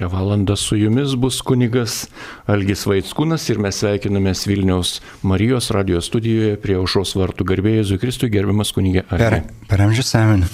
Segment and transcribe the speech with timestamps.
[0.00, 2.06] Šią valandą su jumis bus kunigas
[2.48, 8.30] Algis Vaitskūnas ir mes sveikinamės Vilniaus Marijos radijos studijoje prie aušos vartų garbėjai Jėzui Kristui
[8.32, 9.58] gerbiamas kunigė Per, Algis.
[9.68, 10.46] per amžius amen.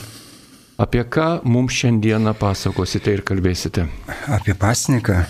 [0.82, 3.87] Apie ką mums šiandieną pasakosite ir kalbėsite?
[4.27, 5.21] Apie pasniką.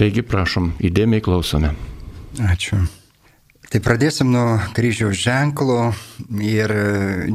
[0.00, 1.74] Taigi prašom, įdėmiai klausome.
[2.48, 2.80] Ačiū.
[3.68, 5.92] Tai pradėsim nuo kryžiaus ženklo
[6.40, 6.72] ir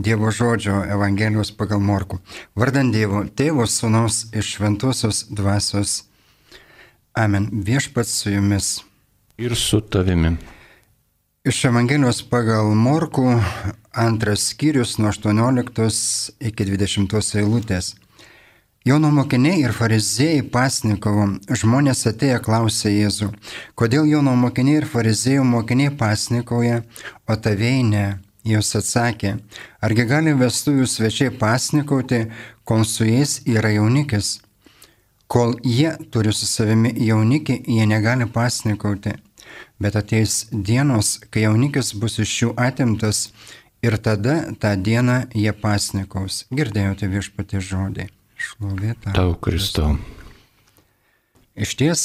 [0.01, 2.17] Dievo žodžio Evangelijos pagal Morku.
[2.57, 6.06] Vardant Dievo, Tėvo Sūnaus iš Šventosios dvasios.
[7.17, 7.49] Amen.
[7.51, 8.83] Viešpats su jumis.
[9.37, 10.37] Ir su tavimi.
[11.43, 13.41] Iš Evangelijos pagal Morku
[13.91, 17.95] antras skyrius nuo 18 iki 20 eilutės.
[18.85, 23.31] Jono mokiniai ir fariziejai pasnikavo, žmonės atėję klausė Jėzų,
[23.73, 26.83] kodėl Jono mokiniai ir fariziejų mokiniai pasnikauja,
[27.25, 28.07] o tavėjai ne.
[28.47, 29.39] Jos atsakė,
[29.83, 32.27] argi gali vestuvių svečiai pasnikauti,
[32.63, 34.37] kol su jais yra jaunikis.
[35.27, 39.17] Kol jie turi su savimi jaunikį, jie negali pasnikauti.
[39.79, 43.27] Bet ateis dienos, kai jaunikis bus iš jų atimtas
[43.83, 46.45] ir tada tą dieną jie pasnikaus.
[46.53, 48.07] Girdėjote viešpatį žodį.
[48.37, 49.11] Šlovėta.
[49.17, 49.97] Tau, Kristau.
[51.57, 52.01] Iš ties,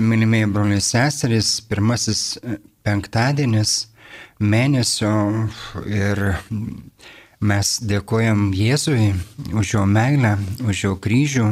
[0.00, 2.38] mylimieji broliai seserys, pirmasis
[2.86, 3.90] penktadienis
[4.40, 5.10] mėnesio
[5.84, 6.22] ir
[7.38, 9.12] mes dėkojam Jėzui
[9.52, 11.50] už jo meilę, už jo kryžių,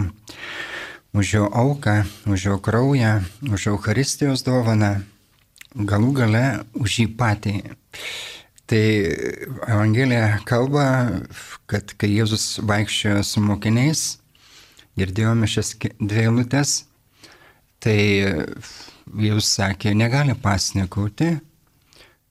[1.16, 5.00] už jo auką, už jo kraują, už Eucharistijos dovaną,
[5.72, 6.44] galų gale
[6.76, 7.54] už jį patį.
[8.68, 8.84] Tai
[9.64, 11.22] Evangelija kalba,
[11.70, 14.02] kad kai Jėzus vaikščiojo su mokiniais,
[15.00, 16.84] girdėjome šias dvi eilutes,
[17.80, 17.96] tai
[19.16, 21.38] Jėzus sakė, negali pasnikauti,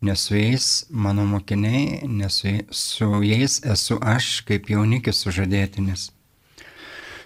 [0.05, 6.11] nes su jais mano mokiniai, nes su jais esu aš kaip jaunikis sužadėtinis.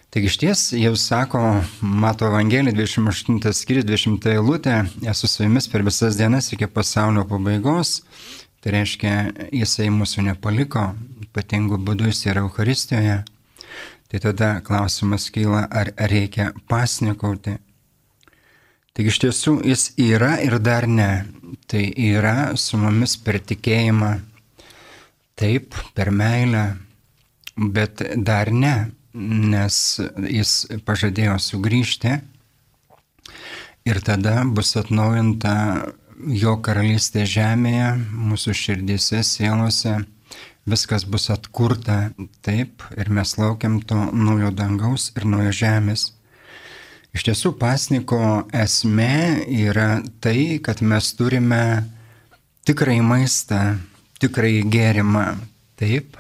[0.09, 1.39] Taigi iš ties jau sako,
[1.81, 7.99] mato Evangelija 28 skyrius 20 eilutė, esu su jumis per visas dienas iki pasaulio pabaigos,
[8.59, 9.13] Tai reiškia,
[9.56, 10.89] jisai mūsų nepaliko,
[11.23, 13.22] ypatingų būdų jis yra Euharistijoje.
[14.09, 17.55] Tai tada klausimas kyla, ar reikia pasnikauti.
[18.91, 21.23] Taigi iš tiesų jis yra ir dar ne.
[21.72, 24.11] Tai yra su mumis per tikėjimą,
[25.39, 26.66] taip, per meilę,
[27.55, 28.75] bet dar ne,
[29.14, 29.78] nes
[30.30, 30.52] jis
[30.86, 32.20] pažadėjo sugrįžti
[33.90, 35.56] ir tada bus atnaujinta
[36.20, 39.96] jo karalystė žemėje, mūsų širdėse, sielose,
[40.70, 42.12] viskas bus atkurta
[42.46, 46.09] taip ir mes laukiam to naujo dangaus ir naujo žemės.
[47.16, 51.88] Iš tiesų pasniko esmė yra tai, kad mes turime
[52.68, 53.80] tikrai maistą,
[54.22, 55.31] tikrai gėrimą.
[55.80, 56.20] Taip.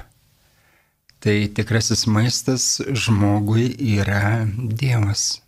[1.19, 5.41] Tai tikrasis maistas žmogui yra Dievas.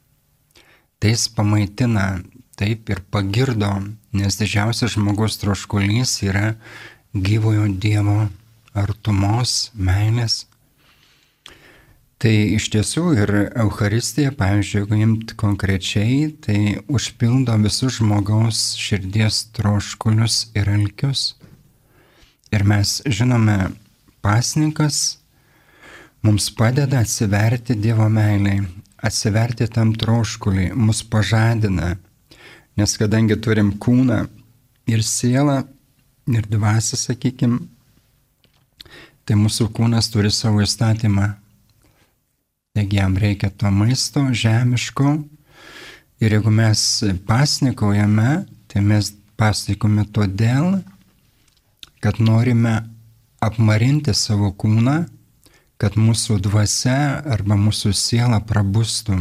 [0.99, 2.21] Tai jis pamaitina,
[2.59, 3.71] taip ir pagirdo
[4.11, 6.55] nes didžiausias žmogaus troškulys yra
[7.15, 8.27] gyvojo Dievo
[8.75, 10.45] artumos, meilės.
[12.21, 13.31] Tai iš tiesų ir
[13.63, 21.31] Euharistija, pavyzdžiui, jeigu imt konkrečiai, tai užpildo visus žmogaus širdies troškulius ir alkius.
[22.53, 23.71] Ir mes žinome,
[24.21, 25.20] pasnikas
[26.21, 28.61] mums padeda atsiverti Dievo meiliai,
[29.01, 31.95] atsiverti tam troškuliai, mus pažadina
[32.79, 34.23] Nes kadangi turim kūną
[34.89, 35.59] ir sielą
[36.31, 37.57] ir dvasę, sakykim,
[39.27, 41.27] tai mūsų kūnas turi savo įstatymą.
[42.71, 45.17] Taigi jam reikia to maisto žemiško
[46.23, 46.81] ir jeigu mes
[47.27, 50.79] pasnikaujame, tai mes pasnikome todėl,
[51.99, 52.77] kad norime
[53.43, 55.03] apmarinti savo kūną,
[55.81, 59.17] kad mūsų dvasia arba mūsų siela prabustų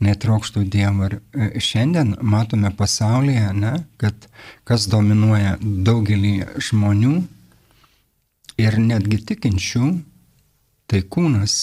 [0.00, 1.08] netraukštų Dievo.
[1.08, 4.28] Ir e, šiandien matome pasaulyje, ne, kad
[4.68, 6.34] kas dominuoja daugelį
[6.68, 7.16] žmonių
[8.60, 9.92] ir netgi tikinčių,
[10.90, 11.56] tai kūnas.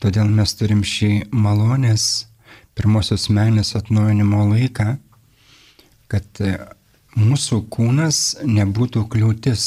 [0.00, 2.26] Todėl mes turim šį malonės
[2.78, 4.94] pirmosios menės atnaujinimo laiką,
[6.10, 6.54] kad e,
[7.16, 9.64] mūsų kūnas nebūtų kliūtis.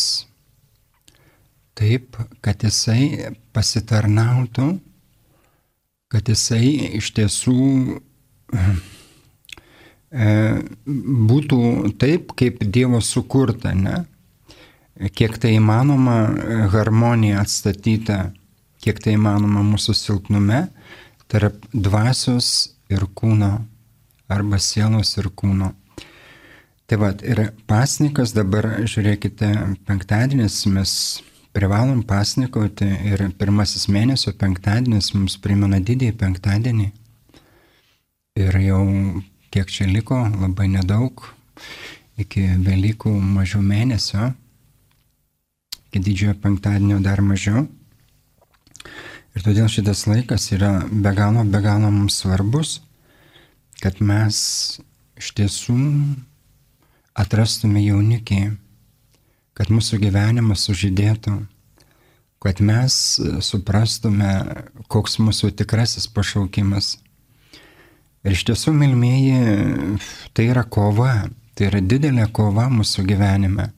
[1.74, 4.68] Taip, kad jisai pasitarnautų
[6.14, 6.68] kad jisai
[7.00, 7.60] iš tiesų
[10.14, 10.34] e,
[11.32, 11.60] būtų
[12.02, 14.04] taip, kaip Dievo sukurta, ne?
[15.18, 16.18] Kiek tai įmanoma
[16.70, 18.28] harmonija atstatyta,
[18.86, 20.68] kiek tai įmanoma mūsų silpnume
[21.34, 23.56] tarp dvasios ir kūno
[24.30, 25.72] arba sielos ir kūno.
[26.86, 29.50] Tai vad, ir pasnikas dabar, žiūrėkite,
[29.90, 30.94] penktadienis mes
[31.54, 36.90] privalom pasnikauti ir pirmasis mėnesio penktadienis mums primena didįjį penktadienį.
[38.42, 38.82] Ir jau
[39.54, 41.28] kiek čia liko, labai nedaug,
[42.18, 44.32] iki Velykų mažiau mėnesio,
[45.86, 47.68] iki didžiojo penktadienio dar mažiau.
[49.34, 52.80] Ir todėl šitas laikas yra be galo, be galo mums svarbus,
[53.82, 54.42] kad mes
[55.22, 55.78] iš tiesų
[57.14, 58.42] atrastume jaunikį,
[59.58, 61.36] kad mūsų gyvenimas sužydėtų,
[62.44, 62.96] kad mes
[63.46, 64.32] suprastume,
[64.92, 66.98] koks mūsų tikrasis pašaukimas.
[68.24, 70.00] Ir iš tiesų, milmėji,
[70.36, 73.70] tai yra kova, tai yra didelė kova mūsų gyvenime.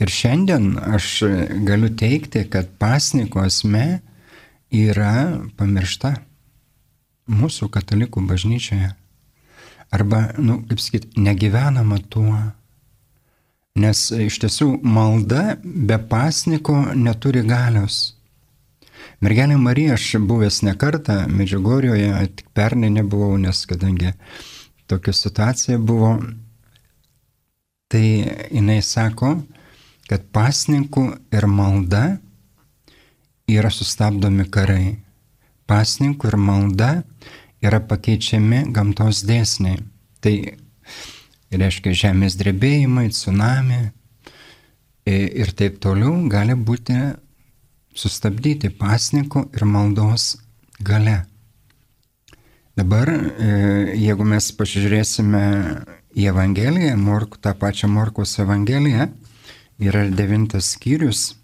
[0.00, 1.20] Ir šiandien aš
[1.68, 4.00] galiu teikti, kad pasniko esmė
[4.72, 6.14] yra pamiršta
[7.30, 8.94] mūsų katalikų bažnyčioje.
[9.90, 12.38] Arba, nu, kaip sakyti, negyvenama tuo.
[13.78, 18.16] Nes iš tiesų malda be pasniko neturi galios.
[19.20, 24.14] Mergelė Marija, aš buvęs ne kartą Medžiugorjoje, tik pernai nebuvau, nes kadangi
[24.90, 26.16] tokia situacija buvo,
[27.92, 28.04] tai
[28.50, 29.36] jinai sako,
[30.10, 31.04] kad pasninkų
[31.36, 32.04] ir malda
[33.50, 34.96] yra sustabdomi karai.
[35.70, 36.90] Pasninkų ir malda
[37.62, 39.78] yra pakeičiami gamtos dėsniai.
[40.20, 40.34] Tai
[41.50, 43.80] reiškia žemės drebėjimai, tsunami
[45.10, 46.96] ir taip toliau gali būti
[47.96, 50.36] sustabdyti pasninkų ir maldos
[50.78, 51.24] gale.
[52.78, 53.10] Dabar,
[53.98, 55.42] jeigu mes pasižiūrėsime
[56.16, 59.10] į Evangeliją, Mork, tą pačią Morkos Evangeliją,
[59.82, 61.34] yra devintas skyrius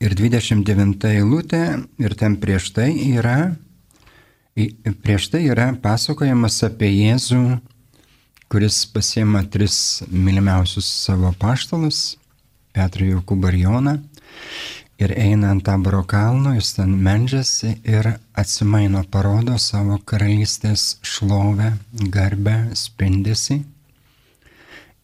[0.00, 1.64] ir 29 eilutė
[2.00, 3.40] ir ten prieš tai yra
[5.02, 7.60] Prieš tai yra pasakojimas apie Jėzų,
[8.50, 12.16] kuris pasiema tris mylimiausius savo paštalus-
[12.74, 13.92] Petrą, Jokūbą ir Joną.
[14.98, 21.70] Ir eina ant taboro kalno, jis ten medžiasi ir atsimaino, parodo savo karalystės šlovę,
[22.16, 23.62] garbę, spindesi.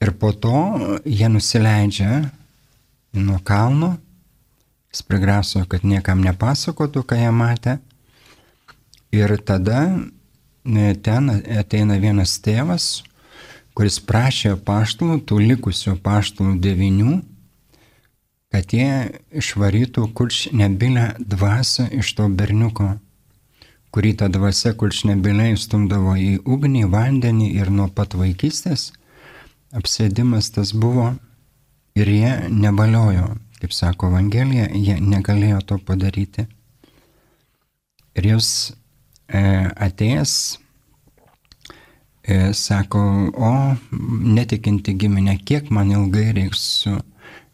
[0.01, 0.59] Ir po to
[1.07, 2.31] jie nusileidžia
[3.15, 3.97] nuo kalno,
[4.93, 7.79] jis prigraso, kad niekam nepasakotų, ką jie matė.
[9.13, 9.87] Ir tada
[10.67, 13.05] e, ten ateina vienas tėvas,
[13.77, 17.19] kuris prašė paštalų, tų likusių paštalų devinių,
[18.53, 22.95] kad jie išvarytų kurčnebilę dvasę iš to berniuko,
[23.93, 28.91] kurį ta dvasia kurčnebilė įstumdavo į ugnį, vandenį ir nuo pat vaikystės
[29.77, 31.11] apsėdimas tas buvo
[31.99, 36.47] ir jie nebaliojo, kaip sako Evangelija, jie negalėjo to padaryti.
[38.17, 38.49] Ir jūs
[39.27, 39.41] E,
[39.83, 40.33] atėjęs
[42.57, 43.03] sako,
[43.35, 43.51] o
[44.37, 46.97] netikinti giminė, kiek man ilgai reiks su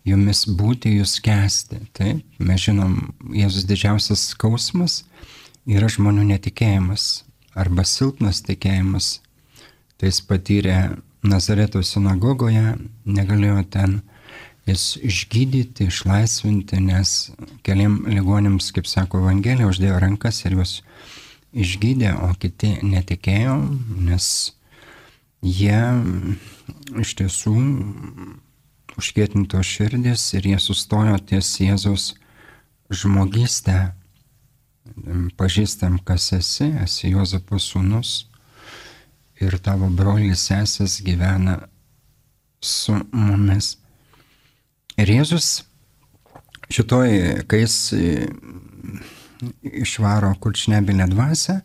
[0.08, 1.82] jumis būti, jūs kesti.
[1.96, 2.96] Taip, mes žinom,
[3.36, 5.02] Jėzus didžiausias skausmas
[5.68, 7.24] yra žmonių netikėjimas
[7.54, 9.20] arba silpnas tikėjimas.
[10.00, 10.78] Tai jis patyrė
[11.22, 14.00] Nazareto sinagogoje, negalėjo ten
[14.66, 17.30] jis išgydyti, išlaisvinti, nes
[17.66, 20.80] keliam ligonėms, kaip sako Evangelija, uždėjo rankas ir juos
[21.52, 23.54] išgydė, o kiti netikėjo,
[24.02, 24.26] nes
[25.42, 25.80] jie
[27.02, 27.56] iš tiesų
[28.98, 32.12] užkėtinto širdis ir jie sustojo ties Jėzaus
[32.92, 33.92] žmogystę.
[35.38, 38.26] Pažįstam, kas esi, esi Jozapo sūnus
[39.42, 41.58] ir tavo brolis sesės gyvena
[42.62, 43.76] su mumis.
[45.00, 45.62] Ir Jėzus
[46.72, 47.76] šitoj, kai jis
[49.62, 51.62] išvaro kurčnebinę dvasę,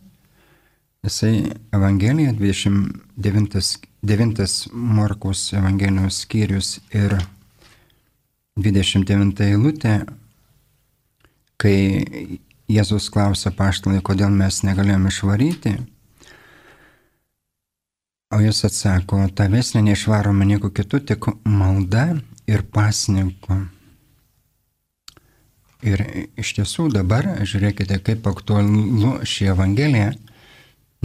[1.06, 7.16] jisai Evangelija 29 9 Morkos Evangelijos skyrius ir
[8.58, 9.94] 29 eilutė,
[11.58, 11.78] kai
[12.68, 15.72] Jėzus klausia paštalai, kodėl mes negalėjome išvaryti,
[18.34, 23.56] o jis atsako, tavęs neišvaroma nieko kitų, tik malda ir pasninku.
[25.82, 26.02] Ir
[26.38, 30.12] iš tiesų dabar žiūrėkite, kaip aktualu ši Evangelija,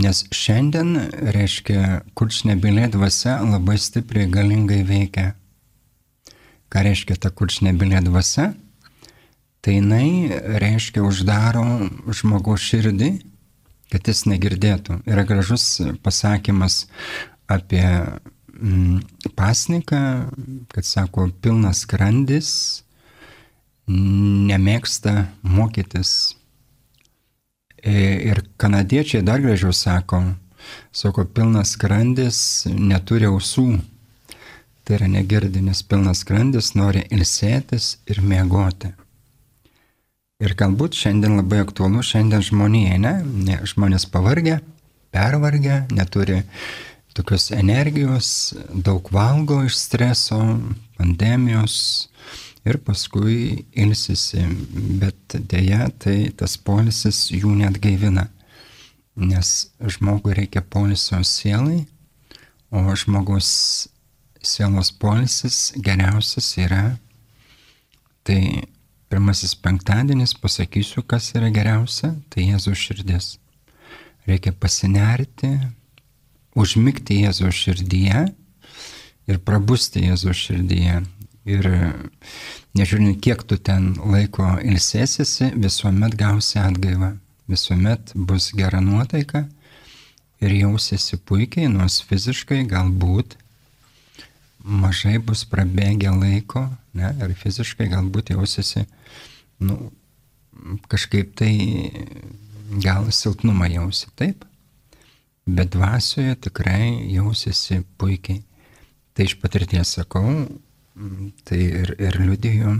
[0.02, 0.96] nes šiandien,
[1.36, 5.34] reiškia, kurčnebilė dvasia labai stipriai galingai veikia.
[6.74, 8.54] Ką reiškia ta kurčnebilė dvasia?
[9.64, 11.64] Tai jinai, reiškia, uždaro
[12.12, 13.12] žmogaus širdį,
[13.94, 15.04] kad jis negirdėtų.
[15.08, 16.88] Yra gražus pasakymas
[17.48, 20.02] apie mm, pasniką,
[20.74, 22.50] kad sako, pilnas krandis
[23.88, 26.34] nemėgsta mokytis.
[27.84, 27.94] E,
[28.32, 30.22] ir kanadiečiai dar gražiau sako,
[30.96, 32.38] sako, pilnas skrandis
[32.72, 33.82] neturi ausų.
[34.84, 38.94] Tai yra negirdinis pilnas skrandis, nori ilsėtis ir miegoti.
[40.44, 43.14] Ir galbūt šiandien labai aktualu, šiandien žmonėje, ne,
[43.48, 44.58] ne žmonės pavargę,
[45.16, 46.42] pervargę, neturi
[47.16, 48.28] tokios energijos,
[48.74, 50.40] daug valgo iš streso,
[50.98, 51.76] pandemijos
[52.68, 54.44] ir paskui ilsisi,
[55.02, 58.30] bet dėja tai tas polisis jų net gaivina,
[59.16, 59.54] nes
[59.96, 61.84] žmogui reikia polisio sielai,
[62.74, 63.50] o žmogus
[64.44, 66.84] sielos polisis geriausias yra
[68.24, 68.64] tai
[69.12, 73.28] pirmasis penktadienis, pasakysiu, kas yra geriausia, tai Jėzaus širdis.
[74.26, 75.52] Reikia pasinerti,
[76.58, 78.24] užmygti Jėzaus širdyje
[79.30, 81.04] ir prabusti Jėzaus širdyje.
[81.44, 81.68] Ir
[82.78, 87.18] nežiūrint, kiek tu ten laiko ilsėsiesi, visuomet gausi atgaivą,
[87.52, 89.44] visuomet bus gera nuotaika
[90.44, 93.36] ir jausiesi puikiai, nors fiziškai galbūt
[94.64, 98.86] mažai bus prabėgę laiko, ne, ir fiziškai galbūt jausiesi,
[99.60, 99.92] nu,
[100.88, 101.52] kažkaip tai
[102.84, 104.46] gal silpnumą jausi, taip,
[105.44, 108.44] bet dvasioje tikrai jausiesi puikiai.
[109.14, 110.24] Tai iš patirties sakau,
[111.48, 112.78] tai ir, ir liudiju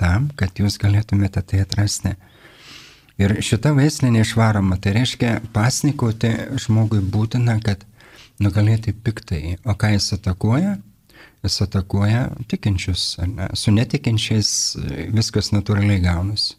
[0.00, 2.14] tam, kad jūs galėtumėte tai atrasti.
[3.20, 6.30] Ir šita veislė neišvaroma, tai reiškia pasnikauti
[6.62, 7.84] žmogui būtina, kad
[8.40, 9.58] nugalėti piktai.
[9.68, 10.78] O ką jis atakuoja?
[11.44, 13.18] Jis atakuoja tikinčius.
[13.28, 13.50] Ne?
[13.56, 14.50] Su netikinčiais
[15.12, 16.56] viskas natūraliai gaunasi,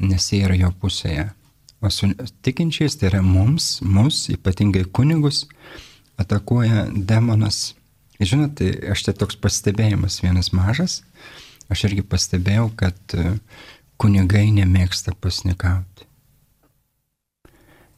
[0.00, 1.30] nes jie yra jo pusėje.
[1.82, 2.12] O su
[2.44, 5.46] tikinčiais, tai yra mums, mus, ypatingai kunigus,
[6.20, 7.72] atakuoja demonas.
[8.22, 11.00] Žinot, tai aš tai toks pastebėjimas vienas mažas.
[11.72, 13.36] Aš irgi pastebėjau, kad e,
[14.00, 16.06] kunigai nemėgsta pasnikauti.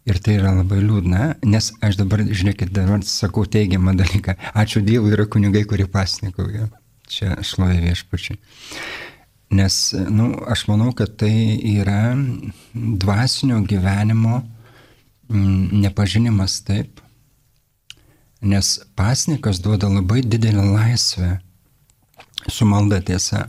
[0.04, 4.37] Ir tai yra labai liūdna, nes aš dabar, žiūrėkit, dabar sakau teigiamą dalyką.
[4.52, 6.69] Ačiū Dievui yra kunigai, kurie pasnikauja.
[7.09, 8.37] Čia šlovė viešpačiai.
[9.54, 11.33] Nes, na, nu, aš manau, kad tai
[11.76, 12.14] yra
[12.75, 17.00] dvasinio gyvenimo mm, nepažinimas taip,
[18.45, 21.39] nes pasnikas duoda labai didelį laisvę
[22.49, 23.49] su malda tiesa.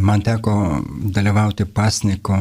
[0.00, 0.82] Man teko
[1.14, 2.40] dalyvauti pasniko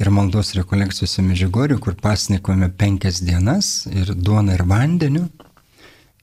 [0.00, 5.28] ir maldos rekolekcijose Mežigoriu, kur pasnikome penkias dienas ir duona ir vandeniu.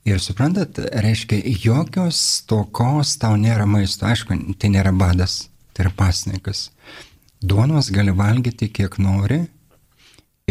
[0.04, 4.08] Ir suprantat, reiškia, jokios tokos tau nėra maisto.
[4.10, 6.72] Aišku, tai nėra badas, tai yra pasnikas.
[7.42, 9.44] Duonos gali valgyti kiek nori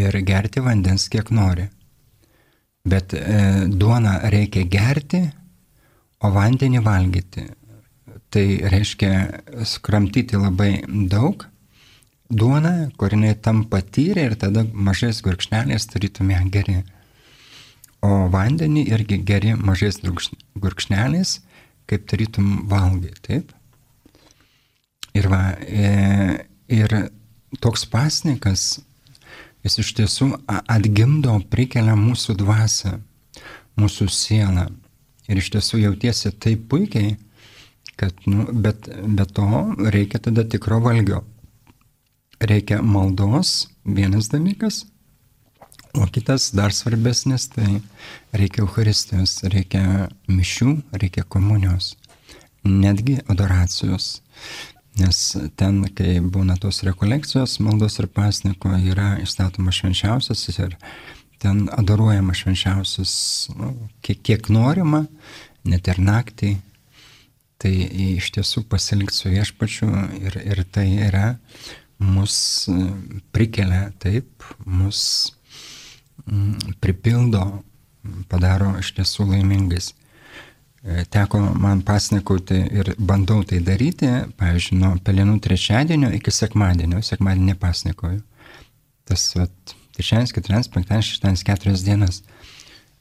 [0.01, 1.69] ir gerti vandens kiek nori.
[2.89, 5.25] Bet e, duoną reikia gerti,
[6.21, 7.47] o vandenį valgyti.
[8.31, 11.45] Tai reiškia skramtyti labai daug
[12.31, 16.79] duoną, kur jinai tam patyrė ir tada mažais gurkšnelės tarytum ją geri
[18.05, 21.39] o vandenį irgi geri mažais gurkšneliais,
[21.91, 23.53] kaip tarytum valgai, taip?
[25.17, 26.95] Ir, va, e, ir
[27.61, 28.81] toks pasnikas,
[29.67, 32.99] jis iš tiesų atgimdo, prikelia mūsų dvasę,
[33.81, 34.69] mūsų sielą.
[35.31, 37.17] Ir iš tiesų jautiesi taip puikiai,
[38.01, 39.51] kad, nu, bet be to
[39.93, 41.23] reikia tada tikro valgio.
[42.41, 44.87] Reikia maldos, vienas dalykas,
[45.93, 47.81] O kitas dar svarbesnis, tai
[48.33, 51.97] reikia Euharistijos, reikia mišių, reikia komunijos,
[52.63, 54.21] netgi adoracijos.
[55.01, 55.21] Nes
[55.57, 60.77] ten, kai būna tos rekolekcijos, maldos ir pasniko yra išstatomas švenčiausias ir
[61.41, 63.13] ten adoruojama švenčiausias,
[63.57, 63.73] nu,
[64.05, 65.07] kiek, kiek norima,
[65.65, 66.59] net ir naktį.
[67.61, 71.35] Tai iš tiesų pasilikti su viešpačiu ir, ir tai yra
[72.01, 72.35] mus
[73.37, 75.03] prikelia taip, mus
[76.81, 77.45] pripildo,
[78.33, 79.93] padaro iš tiesų laimingais.
[80.81, 84.09] E, teko man pasnikauti ir bandau tai daryti,
[84.41, 88.23] pavyzdžiui, nuo pelenų trečiadienio iki sekmadienio, sekmadienį nepasnikoju.
[89.11, 92.23] Tas, vat, trečiadienis, ketvirtadienis, penktadienis, šeštadienis, keturias dienas.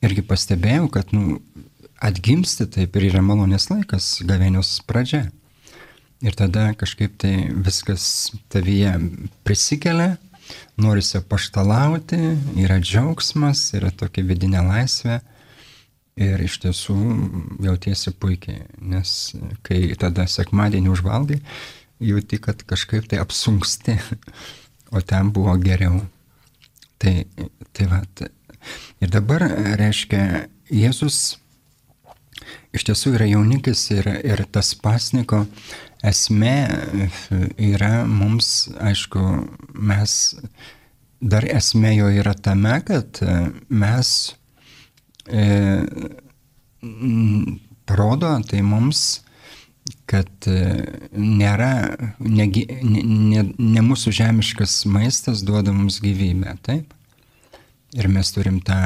[0.04, 1.40] Irgi pastebėjau, kad, nu,
[2.04, 5.30] atgimsti taip ir yra malonės laikas, gavėnios pradžia.
[6.20, 8.04] Ir tada kažkaip tai viskas
[8.52, 8.92] tavyje
[9.48, 10.18] prisikelia
[10.76, 12.20] norisi paštalauti,
[12.60, 15.22] yra džiaugsmas, yra tokia vidinė laisvė
[16.20, 16.96] ir iš tiesų
[17.64, 19.34] jautiesi puikiai, nes
[19.66, 21.40] kai tada sekmadienį užvalgai,
[22.04, 23.98] jauti, kad kažkaip tai apsunksti,
[24.96, 26.02] o ten buvo geriau.
[27.00, 27.14] Tai,
[27.72, 28.02] tai va.
[29.00, 29.46] Ir dabar
[29.80, 31.40] reiškia, Jėzus
[32.76, 35.46] iš tiesų yra jaunikis ir, ir tas pasniko
[36.06, 36.58] esmė
[37.58, 39.24] yra mums, aišku,
[39.74, 40.18] mes
[41.20, 43.20] dar esmė jo yra tame, kad
[43.70, 44.12] mes
[47.90, 49.22] parodo tai mums,
[50.10, 50.48] kad
[51.14, 51.74] nėra,
[52.20, 56.94] ne, ne, ne, ne mūsų žemiškas maistas duoda mums gyvybę, taip?
[57.98, 58.78] Ir mes turim tą,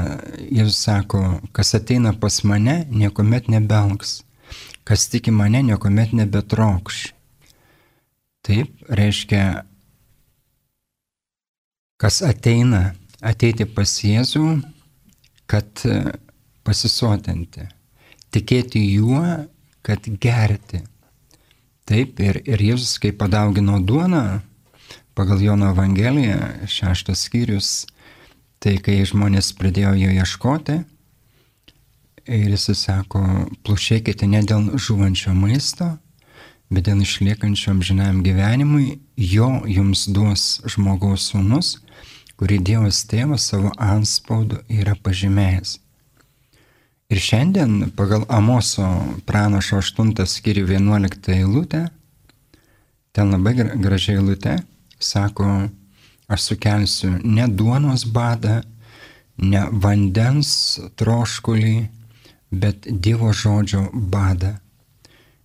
[0.48, 1.24] Jėzus sako,
[1.56, 4.22] kas ateina pas mane, niekuomet nebelgs.
[4.88, 7.10] Kas tiki mane, niekuomet nebetrokš.
[8.44, 9.64] Taip reiškia,
[12.00, 14.48] kas ateina, ateiti pas Jėzų,
[15.52, 15.84] kad
[16.66, 17.68] pasisotinti.
[18.34, 19.22] Tikėti juo,
[19.86, 20.82] kad gerti.
[21.90, 24.42] Taip, ir, ir Jėzus, kai padaugino duoną,
[25.14, 27.74] pagal Jono Evangeliją, šeštas skyrius,
[28.64, 30.78] Tai kai žmonės pradėjo jo ieškoti,
[32.32, 33.20] ir jis sako,
[33.68, 35.90] plušėkite ne dėl žuvančio maisto,
[36.72, 41.74] bet dėl išliekančio amžinam gyvenimui, jo jums duos žmogaus sūnus,
[42.40, 45.76] kurį Dievas tėvas savo anspaudu yra pažymėjęs.
[47.14, 48.88] Ir šiandien pagal Amoso
[49.30, 51.82] pranašo 8 skirių 11 eilutę,
[53.14, 53.54] ten labai
[53.84, 54.56] gražiai eilutė,
[54.98, 55.50] sako,
[56.26, 58.64] aš sukelsiu ne duonos badą,
[59.38, 60.56] ne vandens
[60.98, 61.76] troškulį,
[62.50, 64.56] bet Dievo žodžio badą.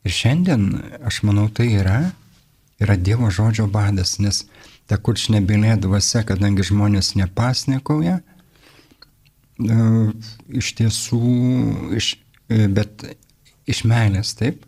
[0.08, 0.66] Ir šiandien,
[1.04, 1.98] aš manau, tai yra,
[2.80, 4.46] yra Dievo žodžio badas, nes
[4.88, 8.22] ta kurčnebylė dvasia, kadangi žmonės nepasnekauja,
[9.58, 11.22] iš tiesų,
[11.98, 12.14] iš,
[12.50, 13.04] e, bet
[13.66, 14.64] iš meilės, taip.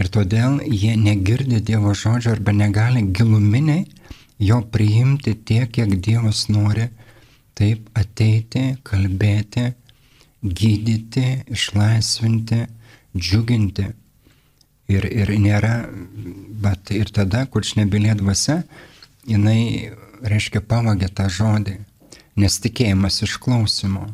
[0.00, 3.84] Ir todėl jie negirdi Dievo žodžio arba negali giluminiai
[4.42, 6.88] jo priimti tiek, kiek Dievas nori,
[7.54, 9.68] taip ateiti, kalbėti,
[10.42, 12.62] gydyti, išlaisvinti,
[13.16, 13.86] džiuginti.
[14.92, 15.76] Ir, ir nėra,
[16.64, 18.62] bet ir tada, kur šnebilė dvasia,
[19.28, 19.92] jinai,
[20.26, 21.78] reiškia, pavagė tą žodį,
[22.42, 24.08] nes tikėjimas iš klausimo,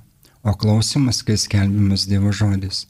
[0.44, 2.84] o klausimas, kai skelbimas Dievo žodis.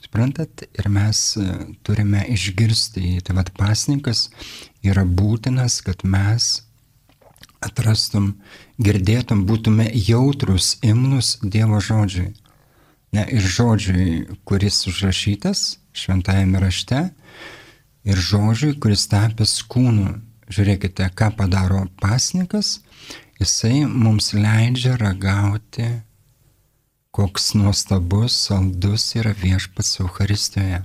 [0.00, 1.44] Suprantat, ir mes e,
[1.84, 3.24] turime išgirsti jį.
[3.26, 4.28] Tai vad pasninkas
[4.86, 6.62] yra būtinas, kad mes
[7.64, 8.34] atrastum,
[8.80, 12.30] girdėtum, būtume jautrus, imnus Dievo žodžiui.
[13.16, 15.66] Ne, ir žodžiui, kuris užrašytas
[15.96, 17.02] šventajame rašte,
[18.06, 20.16] ir žodžiui, kuris tapęs kūnu.
[20.52, 22.76] Žiūrėkite, ką padaro pasnikas,
[23.40, 25.88] jisai mums leidžia ragauti
[27.16, 30.82] koks nuostabus, saldus yra viešpats Euharistijoje.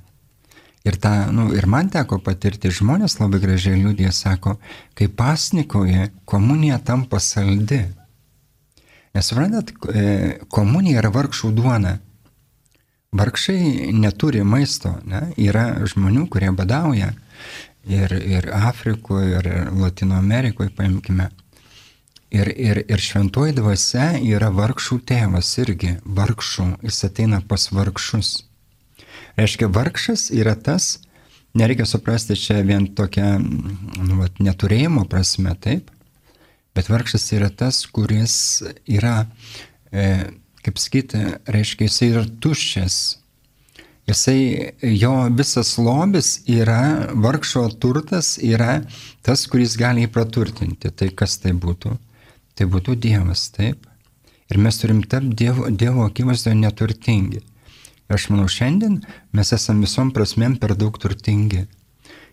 [0.88, 4.56] Ir, ta, nu, ir man teko patirti, žmonės labai gražiai liūdė, sako,
[4.98, 7.82] kai pasnikoje komunija tampa saldi.
[9.12, 10.06] Nes suprantat, e,
[10.56, 11.98] komunija yra vargšų duona.
[13.12, 15.26] Vargšai neturi maisto, ne?
[15.36, 17.12] yra žmonių, kurie badauja.
[17.92, 21.28] Ir, ir Afrikoje, ir Latino Amerikoje, paimkime.
[22.32, 28.30] Ir, ir, ir šventoji dvasia yra vargšų tėvas irgi, vargšų, jis ateina pas vargšus.
[29.36, 31.02] Reiškia, vargšas yra tas,
[31.60, 35.90] nereikia suprasti čia vien tokia nu, vat, neturėjimo prasme, taip,
[36.72, 38.36] bet vargšas yra tas, kuris
[38.88, 39.26] yra,
[39.92, 40.06] e,
[40.64, 43.00] kaip sakyti, reiškia, jisai yra tuščias.
[44.08, 48.80] Jisai, jo visas lobis yra, vargšo turtas yra
[49.20, 50.94] tas, kuris gali jį praturtinti.
[50.96, 51.94] Tai kas tai būtų?
[52.56, 53.88] Tai būtų Dievas, taip.
[54.52, 57.40] Ir mes turim tapti Dievo, dievo akivaizdoje neturtingi.
[58.12, 58.98] Ir aš manau, šiandien
[59.32, 61.68] mes esame visom prasmėm per daug turtingi.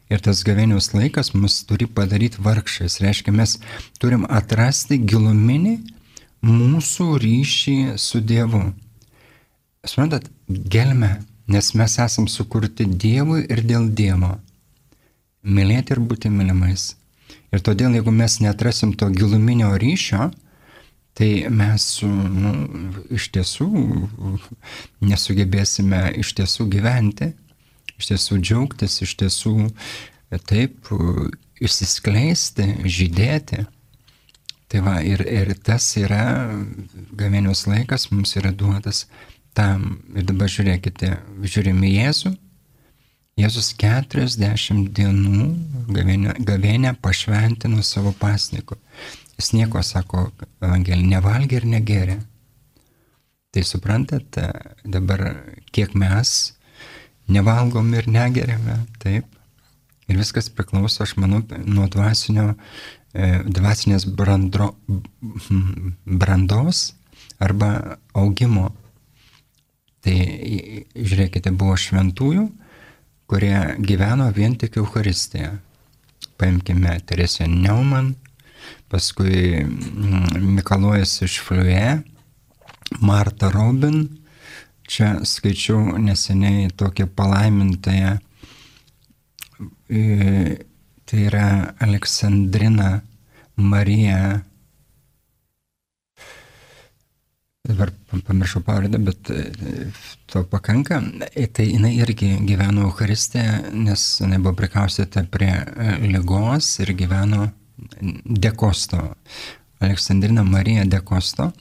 [0.09, 2.99] Ir tas gavėnios laikas mus turi padaryti vargšais.
[3.05, 3.59] Reiškia, mes
[4.03, 5.77] turim atrasti giluminį
[6.43, 8.65] mūsų ryšį su Dievu.
[9.85, 14.35] Suprantat, gelme, nes mes esam sukurti Dievui ir dėl Dievo.
[15.45, 16.95] Mylėti ir būti mylimais.
[17.55, 20.29] Ir todėl, jeigu mes netrasim to giluminio ryšio,
[21.19, 22.53] tai mes nu,
[23.17, 23.69] iš tiesų
[25.03, 27.33] nesugebėsime iš tiesų gyventi,
[27.99, 29.55] iš tiesų džiaugtis, iš tiesų
[30.47, 30.93] taip
[31.59, 33.65] išsiskleisti, žydėti.
[34.69, 36.53] Tai va, ir, ir tas yra,
[37.17, 39.07] gavėnios laikas mums yra duotas
[39.57, 40.03] tam.
[40.13, 42.35] Ir dabar žiūrėkite, žiūrime Jėzų,
[43.39, 45.45] Jėzus 40 dienų
[45.95, 48.75] gavėnę, gavėnę pašventino savo pasniku.
[49.39, 50.25] Jis nieko, sako
[50.59, 52.17] Evangelija, nevalgė ir negerė.
[53.55, 54.41] Tai suprantat,
[54.83, 55.23] dabar
[55.71, 56.35] kiek mes
[57.31, 59.31] nevalgom ir negeriame, taip.
[60.11, 62.57] Ir viskas priklauso, aš manau, nuo dvasinio,
[63.15, 64.73] e, dvasinės brandro,
[66.05, 66.89] brandos
[67.39, 68.73] arba augimo.
[70.03, 70.17] Tai
[70.97, 72.49] žiūrėkite, buvo šventųjų,
[73.29, 75.51] kurie gyveno vien tik Euharistiją.
[76.39, 78.15] Paimkime Teresę Neumann,
[78.89, 81.99] paskui mm, Mikalojas iš Fliuje,
[83.01, 84.07] Marta Robin,
[84.89, 88.17] čia skaičiau neseniai tokią palaimintąją,
[89.91, 90.57] e,
[91.05, 93.01] tai yra Aleksandrina
[93.57, 94.41] Marija
[98.27, 99.45] pamiršau pavardę, bet e,
[100.27, 101.03] to pakanka.
[101.53, 105.53] Tai jinai irgi gyveno Euharistėje, nes jinai buvo prikaustyta prie
[106.07, 107.51] lygos ir gyveno
[108.25, 109.15] Dekosto.
[109.81, 111.53] Aleksandrina Marija Dekosto.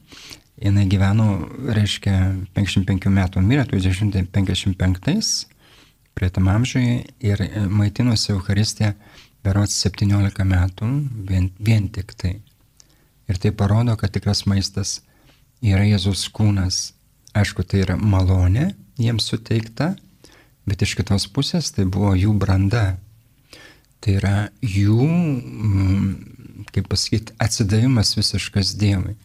[0.58, 1.28] Jinai gyveno,
[1.70, 2.16] reiškia,
[2.58, 5.46] 55 metų, mirė 1955
[6.18, 8.96] prie tam amžiui ir maitinosi Euharistė
[9.46, 10.90] berots 17 metų,
[11.30, 12.40] vien, vien tik tai.
[13.30, 15.02] Ir tai parodo, kad tikras maistas
[15.62, 16.92] yra Jėzus kūnas.
[17.38, 19.94] Aišku, tai yra malonė jiems suteikta,
[20.68, 22.98] bet iš kitos pusės tai buvo jų branda.
[24.02, 29.16] Tai yra jų, mm, kaip pasakyti, atsidavimas visiškas Dievui.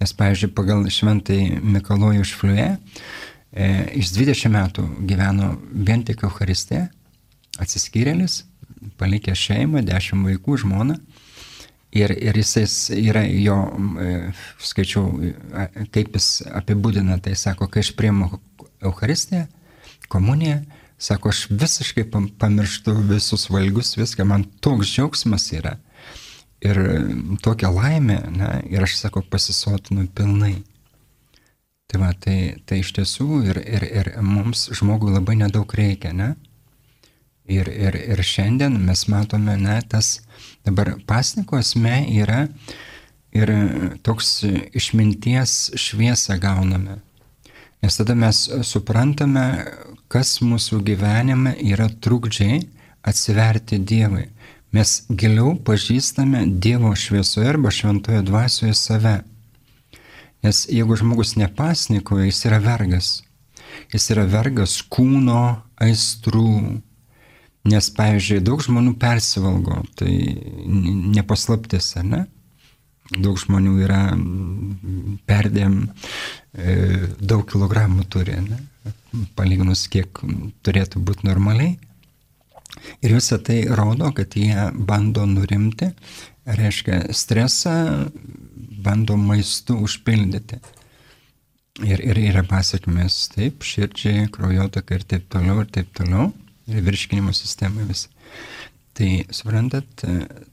[0.00, 2.68] Nes, pavyzdžiui, pagal šventai Mikalojų išfliuje,
[3.52, 6.88] e, iš 20 metų gyveno vien tik Euharistė,
[7.60, 8.44] atsiskyrėlis,
[9.00, 10.98] palikė šeimą, 10 vaikų, žmoną.
[11.90, 13.56] Ir, ir jisai yra jo,
[13.98, 14.10] e,
[14.62, 15.08] skaičiau,
[15.90, 16.28] kaip jis
[16.60, 18.28] apibūdina, tai sako, kai aš priimu
[18.86, 19.48] Eucharistiją,
[20.12, 20.60] komuniją,
[21.02, 22.04] sako, aš visiškai
[22.38, 25.76] pamirštu visus valgius, viską, man toks džiaugsmas yra.
[26.62, 26.78] Ir
[27.42, 30.60] tokia laimė, ne, ir aš sako, pasisotinu pilnai.
[31.90, 32.36] Tai va, tai,
[32.70, 36.36] tai iš tiesų ir, ir, ir mums žmogui labai nedaug reikia, ne?
[37.50, 40.20] Ir, ir, ir šiandien mes matome, ne, tas
[40.66, 42.44] dabar pasniko esmė yra
[43.34, 43.50] ir
[44.06, 44.42] toks
[44.76, 47.00] išminties šviesą gauname.
[47.80, 49.46] Nes tada mes suprantame,
[50.12, 52.60] kas mūsų gyvenime yra trukdžiai
[53.06, 54.26] atsiverti Dievui.
[54.70, 59.16] Mes giliau pažįstame Dievo šviesoje arba šventoje dvasioje save.
[60.44, 63.08] Nes jeigu žmogus nepasnikoja, jis yra vergas.
[63.90, 66.80] Jis yra vergas kūno aistrų,
[67.68, 70.14] Nes, pavyzdžiui, daug žmonių persivalgo, tai
[71.12, 72.20] nepaslaptis, ar ne?
[73.10, 74.00] Daug žmonių yra
[75.28, 76.74] perdėm e,
[77.20, 78.60] daug kilogramų turi, ne?
[79.36, 80.22] palyginus kiek
[80.64, 81.74] turėtų būti normaliai.
[83.04, 85.90] Ir visą tai rodo, kad jie bando nurimti,
[86.46, 87.74] reiškia stresą,
[88.80, 90.62] bando maistu užpildyti.
[91.84, 96.30] Ir, ir yra pasiekmes taip, širdžiai, kraujotaka ir taip toliau, ir taip toliau
[96.70, 98.06] virškinimo sistemai vis.
[98.96, 100.04] Tai suprantat,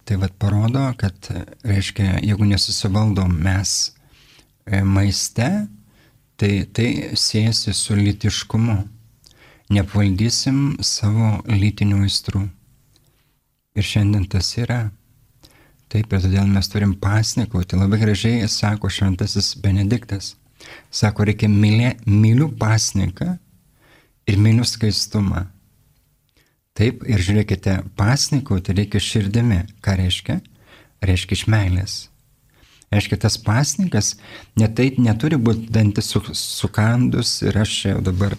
[0.06, 1.32] tai vad parodo, kad,
[1.68, 3.74] reiškia, jeigu nesusivaldom mes
[4.66, 5.48] e, maiste,
[6.38, 8.78] tai tai siejasi su litiškumu.
[9.74, 12.46] Neapvaldysim savo lytinių aistrų.
[13.76, 14.86] Ir šiandien tas yra.
[15.92, 17.76] Taip, ir todėl mes turim pasnikauti.
[17.80, 20.36] Labai gražiai sako šventasis Benediktas.
[20.92, 23.34] Sako, reikia mylė, myliu pasniką
[24.28, 25.46] ir myliu skaistumą.
[26.78, 29.64] Taip, ir žiūrėkite, pasnikauti reikia širdimi.
[29.82, 30.38] Ką reiškia?
[31.02, 31.96] Reiškia iš meilės.
[32.94, 34.14] Reiškia, tas pasnikas
[34.56, 38.38] netai neturi būti dantis sukandus ir aš jau dabar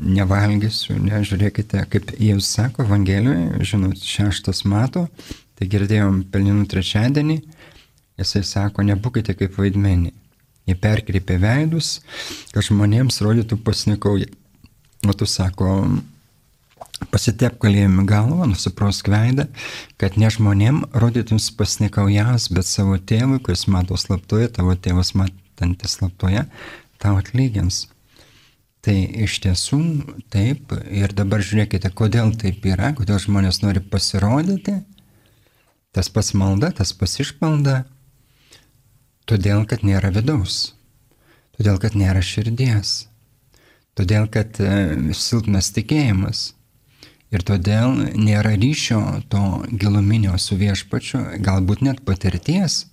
[0.00, 5.04] nevalgysiu, ne, žiūrėkite, kaip Jėzus sako Evangelijoje, žinot, šeštas mato,
[5.58, 7.36] tai girdėjom pelninų trečiadienį,
[8.22, 10.14] jisai sako, nebūkite kaip vaidmenį.
[10.68, 11.98] Jie perkreipė veidus,
[12.54, 14.30] kad žmonėms rodytų pasnikauja.
[15.08, 15.74] O tu sako,
[17.08, 19.46] Pasitep kalėjimi galvą, nusiprosk veidą,
[19.98, 26.44] kad ne žmonėm rodytums pasnikaujas, bet savo tėvui, kuris mato slaptoje, tavo tėvas matantis slaptoje,
[27.00, 27.86] tau atlygins.
[28.84, 29.80] Tai iš tiesų
[30.32, 34.78] taip, ir dabar žiūrėkite, kodėl taip yra, kodėl žmonės nori pasirodyti.
[35.96, 37.82] Tas pats malda, tas pats išmalda,
[39.26, 40.76] todėl, kad nėra vidaus,
[41.58, 43.08] todėl, kad nėra širdies,
[43.98, 44.70] todėl, kad e,
[45.18, 46.52] silpnas tikėjimas
[47.30, 52.86] Ir todėl nėra ryšio to giluminio su viešpačiu, galbūt net patirties.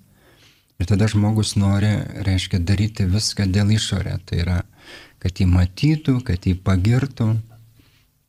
[0.77, 1.89] Ir tada žmogus nori,
[2.25, 4.19] reiškia, daryti viską dėl išorė.
[4.29, 4.57] Tai yra,
[5.23, 7.31] kad jį matytų, kad jį pagirtų.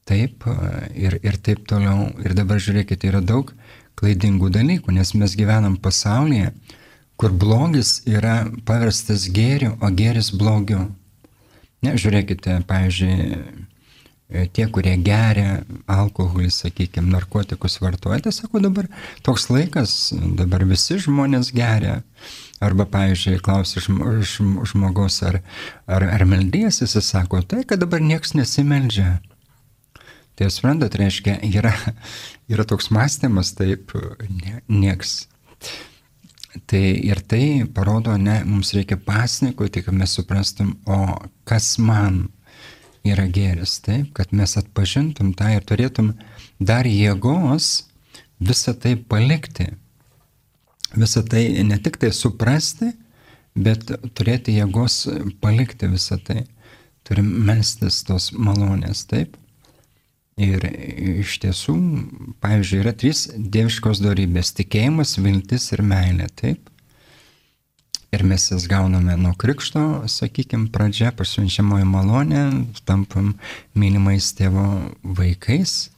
[0.09, 0.49] Taip
[0.97, 2.09] ir, ir taip toliau.
[2.25, 3.53] Ir dabar žiūrėkite, yra daug
[3.99, 6.55] klaidingų dalykų, nes mes gyvenam pasaulyje,
[7.21, 10.87] kur blogis yra paverstas gėriu, o gėris blogiu.
[11.85, 13.42] Ne, žiūrėkite, pavyzdžiui,
[14.29, 18.88] tie, kurie geria alkoholį, sakykime, narkotikus vartoja, tai sako dabar
[19.25, 19.95] toks laikas,
[20.37, 22.03] dabar visi žmonės geria.
[22.59, 25.38] Arba, pavyzdžiui, klausi žmogaus, ar,
[25.87, 29.21] ar, ar meldiesi, jis sako, tai, kad dabar niekas nesimeldžia.
[30.38, 31.73] Tai suprantat, reiškia, yra,
[32.51, 33.95] yra toks mąstymas, taip,
[34.27, 35.29] ne, nieks.
[36.67, 41.14] Tai ir tai parodo, ne, mums reikia pasnikoti, kad mes suprastum, o
[41.47, 42.27] kas man
[43.12, 46.12] yra gėris, taip, kad mes atpažintum tą ir turėtum
[46.59, 47.88] dar jėgos
[48.40, 49.73] visą tai palikti.
[50.97, 52.92] Visą tai ne tik tai suprasti,
[53.59, 55.03] bet turėti jėgos
[55.42, 56.44] palikti visą tai.
[57.09, 59.37] Turim mestis tos malonės, taip.
[60.38, 60.62] Ir
[61.18, 61.75] iš tiesų,
[62.42, 66.71] pavyzdžiui, yra trys dieviškos darybės- tikėjimas, viltis ir meilė, taip.
[68.09, 72.44] Ir mes jas gauname nuo krikšto, sakykime, pradžia, pasiunčiamoji malonė,
[72.88, 73.35] tampam
[73.77, 74.64] mylimais tėvo
[75.05, 75.90] vaikais,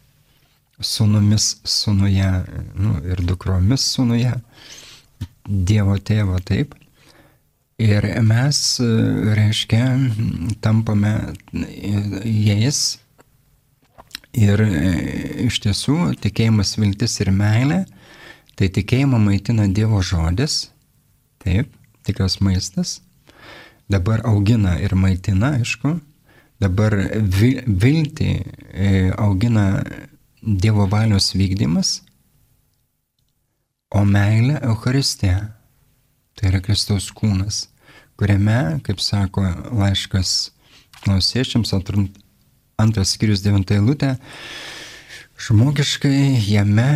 [0.83, 2.31] sunumis sunuje
[2.75, 4.35] nu, ir dukromis sunuje,
[5.51, 6.75] Dievo tėvo taip.
[7.81, 8.59] Ir mes,
[9.39, 9.85] reiškia,
[10.63, 11.15] tampame
[12.27, 12.83] jais.
[14.37, 14.63] Ir
[15.47, 17.85] iš tiesų tikėjimas, viltis ir meilė,
[18.59, 20.69] tai tikėjimą maitina Dievo žodis,
[21.43, 21.73] taip,
[22.07, 23.01] tikras maistas.
[23.91, 25.97] Dabar augina ir maitina, aišku.
[26.61, 29.83] Dabar viltį e, augina
[30.41, 31.99] Dievo valios vykdymas,
[33.93, 35.51] o meilė Euharistija.
[36.33, 37.67] Tai yra Kristaus kūnas,
[38.17, 39.45] kuriame, kaip sako
[39.77, 40.53] laiškas
[41.03, 41.75] klausiečiams,
[42.81, 44.15] antras skyrius devintą eilutę,
[45.41, 46.89] žmogiškai jame,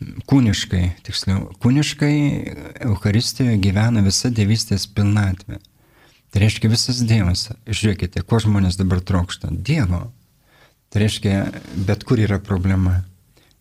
[0.00, 2.14] kūniškai, tiksliau, kūniškai
[2.86, 5.60] Euharistijoje gyvena visa dievystės pilnatvė.
[6.30, 7.48] Tai reiškia visas Dievas.
[7.66, 9.50] Žiūrėkite, ko žmonės dabar trokšta.
[9.50, 10.04] Dievo.
[10.90, 11.40] Tai reiškia,
[11.86, 13.00] bet kur yra problema.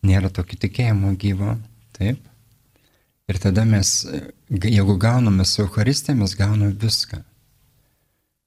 [0.05, 1.57] Nėra tokio tikėjimo gyvo.
[1.97, 2.21] Taip.
[3.29, 4.05] Ir tada mes,
[4.49, 7.19] jeigu gauname su Euharistė, mes gauname viską.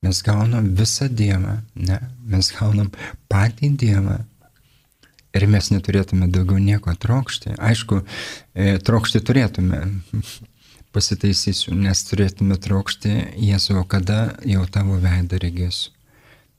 [0.02, 1.98] Mes gaunam visą Dievą, ne?
[2.26, 2.88] Mes gaunam
[3.30, 4.16] patį Dievą.
[5.32, 7.54] Ir mes neturėtume daugiau nieko trokšti.
[7.56, 8.02] Aišku,
[8.52, 9.80] e, trokšti turėtume,
[10.94, 15.92] pasitaisysiu, nes turėtume trokšti Jėzų, kada jau tavo veidą regėsiu.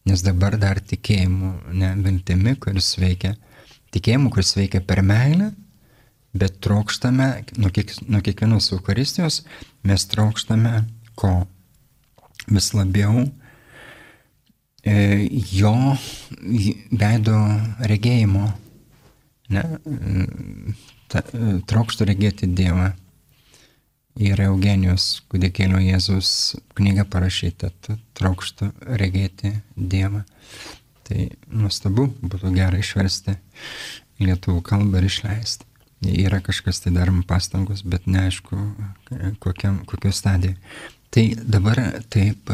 [0.09, 3.37] Nes dabar dar tikėjimu, ne viltimi, kuris veikia,
[3.95, 5.53] tikėjimu, kuris veikia per meilę,
[6.35, 7.29] bet trokštame,
[7.61, 9.43] nuo, kiek, nuo kiekvienos Eucharistijos
[9.87, 10.81] mes trokštame
[11.15, 11.43] ko?
[12.49, 13.21] Vis labiau
[14.83, 15.75] e, jo
[16.91, 17.37] veido
[17.87, 18.49] regėjimo,
[19.53, 20.75] ne?
[21.11, 21.21] Ta,
[21.69, 22.91] trokštų regėti Dievą
[24.19, 27.71] yra Eugenijos kūdikėlio Jėzus knyga parašyta,
[28.17, 30.23] trokštų regėti Dievą.
[31.03, 33.35] Tai nuostabu, būtų gerai išversti
[34.23, 35.67] lietuvų kalbą ir išleisti.
[36.03, 38.57] Yra kažkas tai darom pastangos, bet neaišku,
[39.43, 40.57] kokiam, kokio stadijoje.
[41.13, 41.79] Tai dabar
[42.11, 42.49] taip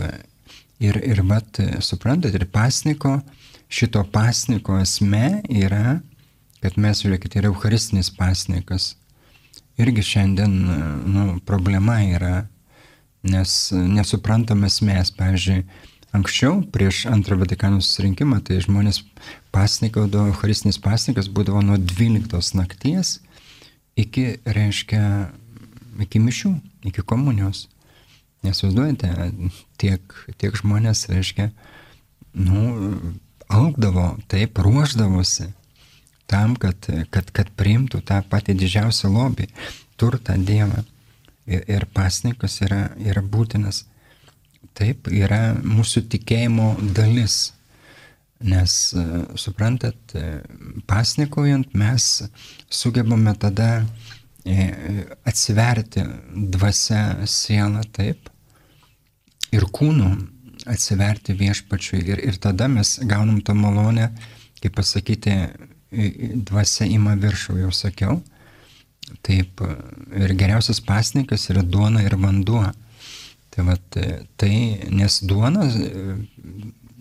[0.80, 3.20] ir, ir vat, suprantat, ir pasniko,
[3.70, 6.00] šito pasniko esmė yra,
[6.64, 8.94] kad mes, žiūrėkite, yra eucharistinis pasnikas
[9.80, 10.56] irgi šiandien
[11.06, 12.48] nu, problema yra,
[13.24, 15.12] nes nesuprantame esmės.
[15.16, 15.64] Pavyzdžiui,
[16.16, 19.04] anksčiau, prieš antrą Vatikano susirinkimą, tai žmonės
[19.56, 23.20] pasnikaudavo, Eucharistinis pasnikas būdavo nuo 12 nakties
[24.00, 25.04] iki, reiškia,
[26.04, 26.54] iki mišių,
[26.92, 27.68] iki komunijos.
[28.44, 29.10] Nesvaizduojate,
[29.80, 31.50] tiek, tiek žmonės, reiškia,
[32.40, 32.62] nu,
[33.52, 35.50] augdavo, taip, ruoždavosi
[36.30, 39.50] tam, kad, kad, kad priimtų tą patį didžiausią lobį,
[40.00, 40.84] turtą Dievą.
[41.50, 43.84] Ir, ir pasnikas yra, yra būtinas.
[44.78, 47.50] Taip, yra mūsų tikėjimo dalis.
[48.40, 48.74] Nes,
[49.36, 50.14] suprantat,
[50.88, 52.06] pasnikaujant mes
[52.72, 53.82] sugebame tada
[54.48, 54.70] e,
[55.28, 56.06] atsiverti
[56.54, 58.30] dvasia sielą taip
[59.52, 60.14] ir kūnu
[60.72, 62.00] atsiverti viešpačiui.
[62.14, 64.08] Ir, ir tada mes gaunam tą malonę,
[64.64, 65.36] kaip pasakyti,
[65.92, 68.20] dvasia ima viršų, jau sakiau.
[69.26, 69.62] Taip,
[70.14, 72.68] ir geriausias pasnikas yra duona ir vanduo.
[73.50, 73.98] Tai, vat,
[74.38, 74.54] tai
[74.94, 75.66] nes duona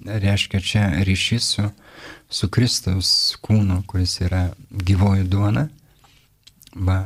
[0.08, 1.66] reiškia čia ryšys su,
[2.30, 3.10] su Kristaus
[3.44, 5.68] kūnu, kuris yra gyvoji duona
[6.74, 7.02] va,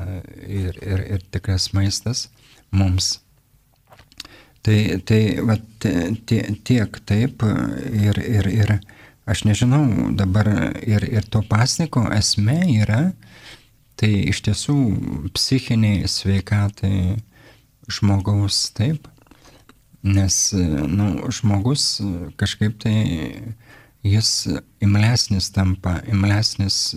[0.47, 2.29] ir, ir, ir tikras maistas
[2.71, 3.17] mums.
[4.63, 8.77] Tai, tai va, tiek taip ir, ir, ir
[9.23, 9.85] Aš nežinau,
[10.19, 10.49] dabar
[10.83, 13.03] ir, ir to pasniko esmė yra,
[13.95, 14.75] tai iš tiesų
[15.37, 17.21] psichiniai sveikatai
[17.87, 19.07] žmogaus taip,
[20.03, 20.39] nes
[20.91, 22.01] nu, žmogus
[22.41, 22.97] kažkaip tai
[24.03, 24.33] jis
[24.83, 26.97] imlesnis tampa, imlesnis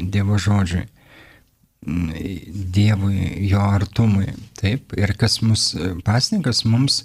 [0.00, 0.86] Dievo žodžiui,
[1.86, 5.68] Dievui, jo artumui, taip, ir kas mus
[6.08, 7.02] pasnikas mums,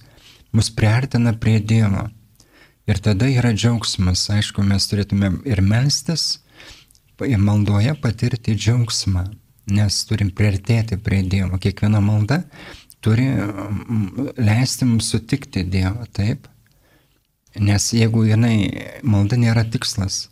[0.55, 2.07] mus priartina prie Dievo.
[2.89, 4.25] Ir tada yra džiaugsmas.
[4.33, 6.39] Aišku, mes turėtume ir melstis,
[7.21, 9.27] ir maldoje patirti džiaugsmą,
[9.71, 11.59] nes turim priartėti prie Dievo.
[11.61, 12.41] Kiekviena malda
[13.01, 16.47] turi mm, leisti mums sutikti Dievą, taip?
[17.59, 18.55] Nes jeigu jinai,
[19.03, 20.29] malda nėra tikslas,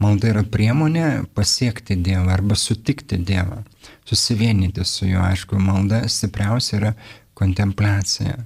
[0.00, 3.64] malda yra priemonė pasiekti Dievą arba sutikti Dievą,
[4.08, 5.24] susivienyti su juo.
[5.26, 6.94] Aišku, malda stipriausia yra
[7.36, 8.38] kontempliacija.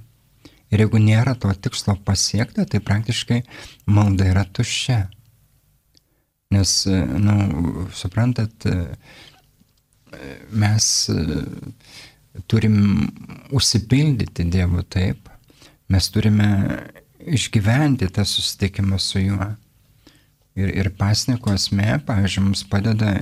[0.73, 3.41] Ir jeigu nėra to tikslo pasiekta, tai praktiškai
[3.85, 5.03] malda yra tuščia.
[6.55, 8.65] Nes, na, nu, suprantat,
[10.49, 10.87] mes
[12.47, 12.77] turim
[13.55, 15.29] užsipildyti Dievu taip,
[15.91, 16.49] mes turime
[17.25, 19.49] išgyventi tą susitikimą su juo.
[20.55, 23.17] Ir, ir pasniko esmė, pavyzdžiui, mums padeda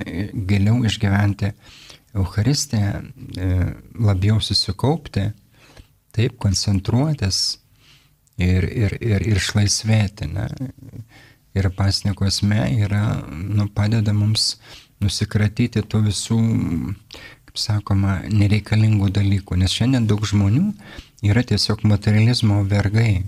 [0.46, 1.50] giliau išgyventi
[2.14, 3.48] Eucharistiją, e,
[3.98, 5.32] labiau susikaupti,
[6.14, 7.40] taip koncentruotis
[8.38, 10.30] ir, ir, ir, ir išlaisvėti.
[10.32, 10.48] Ne?
[11.54, 14.56] Ir pasniko esmė yra, nu, padeda mums
[15.02, 16.40] nusikratyti tų visų,
[17.46, 19.60] kaip sakoma, nereikalingų dalykų.
[19.62, 20.70] Nes šiandien daug žmonių
[21.26, 23.22] yra tiesiog materializmo vergai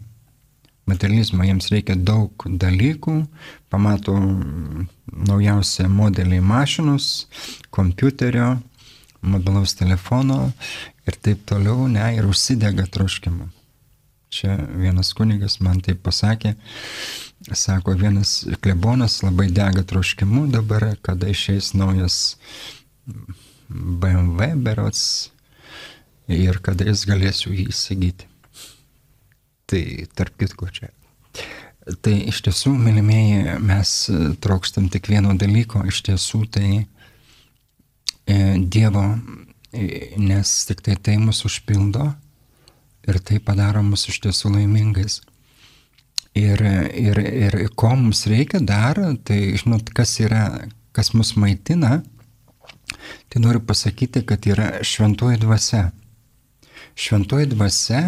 [0.87, 3.17] materializmo, jiems reikia daug dalykų,
[3.73, 4.15] pamato
[5.27, 7.27] naujausią modelį mašinos,
[7.75, 8.55] kompiuterio,
[9.27, 10.53] mobilaus telefono
[11.07, 13.49] ir taip toliau, ne, ir užsidega troškimu.
[14.37, 16.57] Čia vienas kunigas man taip pasakė,
[17.55, 22.37] sako, vienas klebonas labai dega troškimu dabar, kada išeis naujas
[23.69, 25.31] BMW berots
[26.29, 28.29] ir kada jis galėsiu jį įsigyti.
[29.67, 29.83] Tai
[30.15, 30.91] tarp kitko čia.
[32.03, 33.95] Tai iš tiesų, mylimieji, mes
[34.43, 39.05] trokštam tik vieno dalyko, iš tiesų tai e, Dievo,
[40.17, 42.11] nes tik tai tai mus užpildo
[43.07, 45.21] ir tai padaro mus iš tiesų laimingais.
[46.37, 46.61] Ir,
[46.93, 50.43] ir, ir ko mums reikia dar, tai žinot, kas yra,
[50.93, 52.03] kas mus maitina,
[53.33, 55.87] tai noriu pasakyti, kad yra šventoji dvasia.
[56.97, 58.03] Šventoji dvasia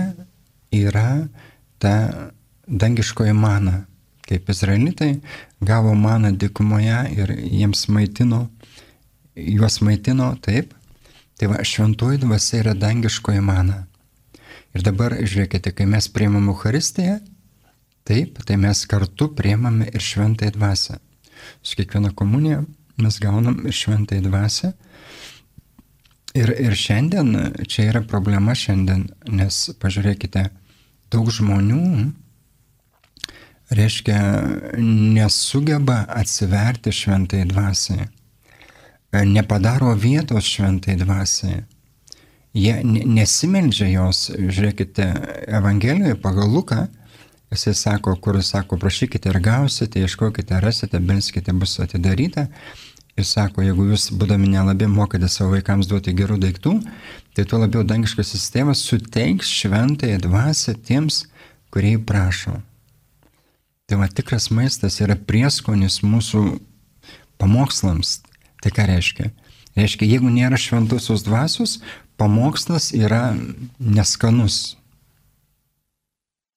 [0.77, 1.29] yra
[1.81, 1.95] ta
[2.69, 3.87] dangiškoji mana,
[4.29, 5.15] kaip izraelitai
[5.65, 8.49] gavo maną dikumoje ir jiems maitino,
[9.37, 10.75] juos maitino taip.
[11.38, 13.85] Tai va, šventoji dvasia yra dangiškoji mana.
[14.74, 17.20] Ir dabar žiūrėkite, kai mes priimam Eucharistiją,
[18.09, 20.98] taip, tai mes kartu priimame ir šventąją dvasę.
[21.62, 22.64] Su kiekviena komunija
[22.98, 24.72] mes gaunam ir šventąją dvasę.
[26.37, 27.33] Ir, ir šiandien,
[27.70, 30.44] čia yra problema šiandien, nes pažiūrėkite,
[31.12, 32.11] daug žmonių,
[33.79, 34.18] reiškia,
[35.16, 38.11] nesugeba atsiverti šventai dvasiai,
[39.12, 41.64] nepadaro vietos šventai dvasiai.
[42.57, 45.07] Jie nesimeldžia jos, žiūrėkite,
[45.61, 46.87] Evangelijoje pagal Luką,
[47.53, 52.49] jisai sako, kur sako, prašykite ir gausite, ieškokite, rasite, belskite, bus atidaryta.
[53.18, 56.77] Ir sako, jeigu jūs, būdami nelabai, mokate savo vaikams duoti gerų daiktų,
[57.35, 61.25] tai tuo labiau dangiškasis tėvas suteiks šventąją dvasę tiems,
[61.75, 62.55] kurie jį prašo.
[63.88, 66.44] Tai va tikras maistas yra prieskonis mūsų
[67.40, 68.21] pamokslams.
[68.64, 69.31] Tai ką reiškia?
[69.79, 71.79] Reiškia, jeigu nėra šventosios dvasios,
[72.18, 73.31] pamokslas yra
[73.79, 74.79] neskanus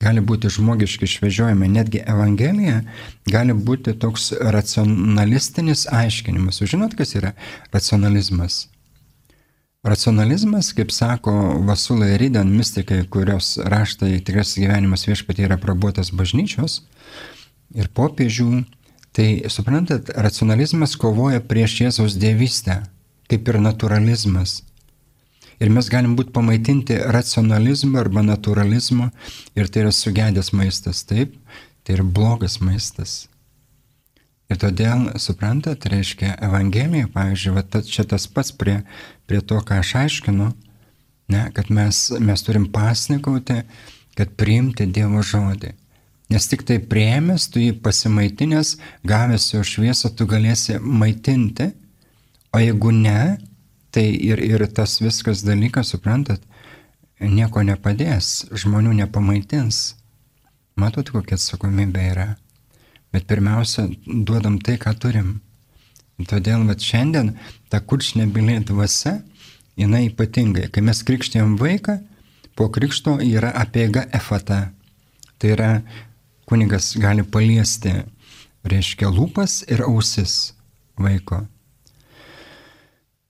[0.02, 2.82] gali būti žmogiški išvežiojimai, netgi Evangelija
[3.30, 6.62] gali būti toks racionalistinis aiškinimas.
[6.66, 7.36] Žinot, kas yra
[7.74, 8.66] racionalizmas?
[9.86, 11.34] Racionalizmas, kaip sako
[11.66, 16.84] Vasulai Rydan, mystikai, kurios raštai tikras gyvenimas viešpatie yra prabuotas bažnyčios
[17.74, 18.62] ir popiežių,
[19.12, 22.82] tai suprantat, racionalizmas kovoja prieš Jėzaus dievystę,
[23.32, 24.62] kaip ir naturalizmas.
[25.62, 29.12] Ir mes galim būti pamaitinti racionalizmu arba naturalizmu
[29.56, 31.36] ir tai yra sugedęs maistas, taip,
[31.84, 33.28] tai yra blogas maistas.
[34.52, 38.82] Ir todėl, suprantat, reiškia Evangelija, pavyzdžiui, va, čia tas pats prie,
[39.30, 40.50] prie to, ką aš aiškinu,
[41.32, 43.62] ne, kad mes, mes turim pasnikauti,
[44.18, 45.72] kad priimti Dievo žodį.
[46.32, 51.74] Nes tik tai prieimęs, tu jį pasimaitinęs, gavęs jo šviesą, tu galėsi maitinti,
[52.56, 53.22] o jeigu ne,
[53.92, 56.44] Tai ir, ir tas viskas dalykas, suprantat,
[57.20, 59.98] nieko nepadės, žmonių nepamaitins.
[60.80, 62.28] Matot, kokia atsakomybė yra.
[63.12, 65.34] Bet pirmiausia, duodam tai, ką turim.
[66.22, 67.34] Todėl, bet šiandien
[67.68, 69.18] ta kurčnebylė dvasia,
[69.76, 71.98] jinai ypatingai, kai mes krikštėjom vaiką,
[72.56, 74.70] po krikšto yra apiega efata.
[75.42, 75.72] Tai yra,
[76.52, 77.96] kunigas gali paliesti,
[78.68, 80.52] reiškia, lūpas ir ausis
[81.00, 81.46] vaiko.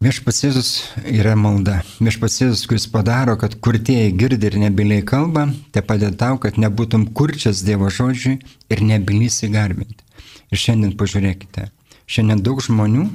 [0.02, 0.70] Viešpats Jėzus
[1.06, 1.76] yra malda.
[2.02, 7.04] Viešpats Jėzus, kuris padaro, kad kurtieji girdi ir nebiliai kalba, te padeda tau, kad nebūtum
[7.14, 8.40] kurčias Dievo žodžiui
[8.74, 10.02] ir nebilysi garbinti.
[10.50, 11.68] Ir šiandien pažiūrėkite,
[12.10, 13.06] šiandien daug žmonių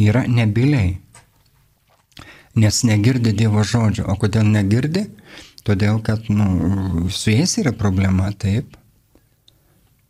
[0.00, 0.94] yra nebiliai,
[2.56, 4.06] nes negirdi Dievo žodžio.
[4.08, 5.04] O kodėl negirdi?
[5.68, 8.72] Todėl, kad nu, su jais yra problema, taip.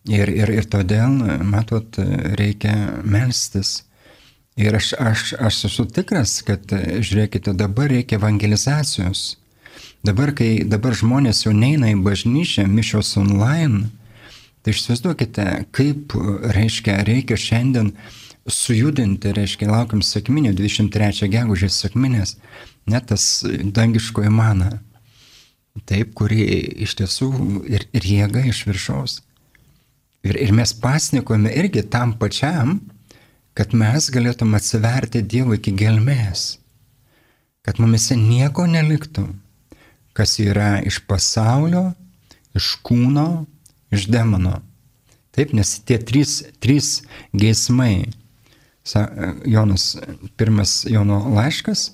[0.05, 1.17] Ir, ir, ir todėl,
[1.49, 1.97] matot,
[2.37, 2.75] reikia
[3.09, 3.79] melstis
[4.57, 6.71] Ir aš, aš, aš esu tikras, kad,
[7.03, 9.35] žiūrėkite, dabar reikia evangelizacijos.
[10.07, 13.89] Dabar, kai dabar žmonės jau neina į bažnyčią, mišios online,
[14.63, 16.15] tai išsivaizduokite, kaip,
[16.55, 17.91] reiškia, reikia šiandien
[18.47, 22.37] sujudinti, reiškia, laukiam sėkminio 23 gegužės sėkminės,
[22.87, 24.77] net tas dangiškoji mana.
[25.91, 26.45] Taip, kuri
[26.87, 27.33] iš tiesų
[27.67, 29.24] ir, ir jėga iš viršaus.
[30.25, 32.79] Ir, ir mes pasnikojame irgi tam pačiam,
[33.55, 36.57] kad mes galėtum atsiverti Dievui iki gelmės,
[37.65, 39.27] kad mumise nieko neliktų,
[40.17, 41.91] kas yra iš pasaulio,
[42.57, 43.45] iš kūno,
[43.95, 44.61] iš demono.
[45.35, 47.01] Taip, nes tie trys, trys
[47.35, 48.07] geismai,
[49.49, 49.95] Jonas,
[50.37, 51.89] pirmas Jono laiškas,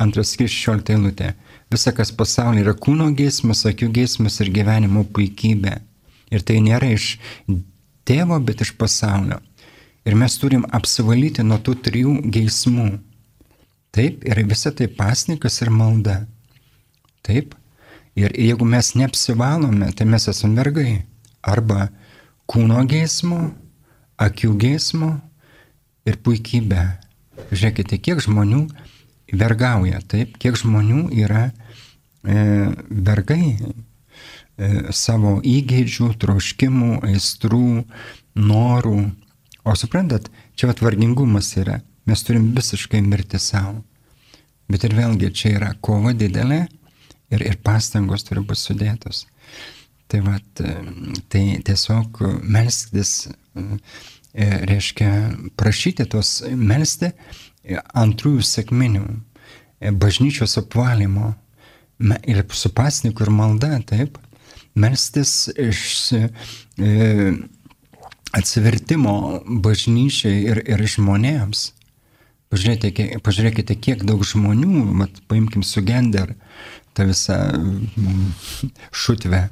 [0.00, 1.32] antras 16 eilutė,
[1.72, 5.80] visa kas pasaulyje yra kūno geismas, akių geismas ir gyvenimo puikybė.
[6.32, 7.16] Ir tai nėra iš
[8.06, 9.40] tėvo, bet iš pasaulio.
[10.06, 12.88] Ir mes turim apsivalyti nuo tų trijų geismų.
[13.96, 16.20] Taip, ir visa tai pasnikas ir malda.
[17.26, 17.54] Taip,
[18.14, 20.92] ir jeigu mes neapsivalome, tai mes esame vergai.
[21.42, 21.88] Arba
[22.50, 23.50] kūno geismo,
[24.22, 25.16] akių geismo
[26.06, 26.84] ir puikybė.
[27.50, 28.66] Žiūrėkite, kiek žmonių
[29.34, 31.48] vergauja, taip, kiek žmonių yra
[32.22, 33.56] e, vergai
[34.96, 37.84] savo įgeidžių, troškimų, aistrų,
[38.40, 39.00] norų,
[39.66, 41.80] O suprantat, čia atvargingumas yra.
[42.06, 43.80] Mes turim visiškai mirti savo.
[44.70, 46.60] Bet ir vėlgi čia yra kova didelė
[47.34, 49.24] ir, ir pastangos turi būti sudėtos.
[50.06, 50.62] Tai, vat,
[51.34, 53.10] tai tiesiog melstis,
[53.58, 55.10] e, reiškia
[55.58, 57.10] prašyti tos melsti
[58.06, 61.32] antrųjų sėkminių, e, bažnyčios apvalymo
[62.22, 64.22] ir su pasniku ir malda, taip,
[64.76, 67.32] melstis iš, e,
[68.36, 69.16] atsivertimo
[69.64, 71.70] bažnyčiai ir, ir žmonėms.
[72.52, 76.36] Pažiūrėkite, pažiūrėkite, kiek daug žmonių, mat, paimkim su gender,
[76.94, 77.38] tą visą
[78.94, 79.48] šutvę,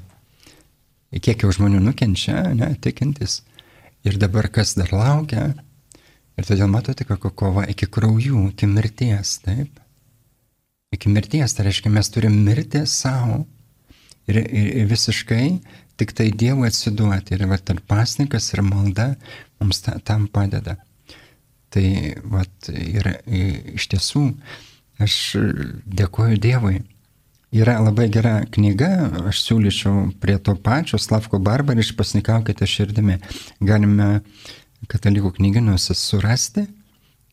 [1.18, 3.40] kiek jau žmonių nukenčia, ne, tikintis.
[4.04, 5.54] Ir dabar kas dar laukia.
[6.38, 9.80] Ir todėl matote, kokia kova iki kraujų, iki mirties, taip.
[10.94, 13.42] Iki mirties, tai reiškia, mes turim mirti savo
[14.30, 15.46] ir, ir, visiškai
[16.00, 17.36] tik tai Dievui atsiduoti.
[17.36, 19.12] Ir va, tarp pasnikas ir malda
[19.60, 20.76] mums ta, tam padeda.
[21.74, 21.86] Tai
[22.30, 23.10] va, ir
[23.74, 24.26] iš tiesų
[25.02, 25.14] aš
[25.86, 26.82] dėkoju Dievui.
[27.54, 28.90] Yra labai gera knyga,
[29.30, 33.20] aš siūlyčiau prie to pačio Slavko Barbariš pasnikaukite širdimi.
[33.62, 34.24] Galime
[34.90, 36.66] katalikų knyginuose surasti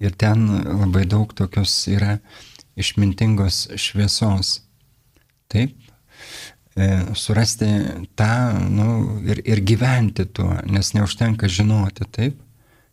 [0.01, 2.19] ir ten labai daug tokios yra
[2.77, 4.59] išmintingos šviesos.
[5.51, 5.73] Taip,
[7.15, 7.67] surasti
[8.15, 12.37] tą nu, ir, ir gyventi tuo, nes neužtenka žinoti taip,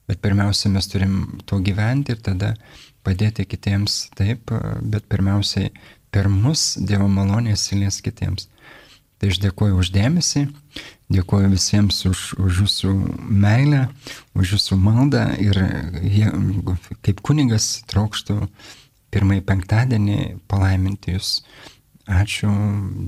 [0.09, 2.55] bet pirmiausia mes turim tuo gyventi ir tada
[3.07, 4.51] padėti kitiems taip,
[4.83, 5.71] bet pirmiausiai
[6.11, 8.49] per mus Dievo malonės įlies kitiems.
[9.19, 10.45] Tai aš dėkuoju uždėmesį,
[11.11, 13.89] dėkuoju visiems už, už jūsų meilę,
[14.39, 15.59] už jūsų maldą ir
[16.03, 16.29] jie,
[17.03, 18.45] kaip kunigas trokštų
[19.11, 20.21] pirmąjį penktadienį
[20.51, 21.41] palaiminti jūs
[22.09, 22.49] Ačiū,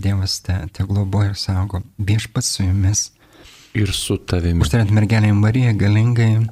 [0.04, 1.80] Dievas te, te globoja ir saugo.
[1.96, 3.06] Viešpats su jumis.
[3.72, 4.60] Ir su tavimi.
[4.60, 6.42] Užtarėt mergelė Marija galingai,